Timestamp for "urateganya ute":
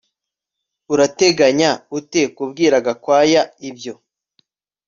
0.93-2.21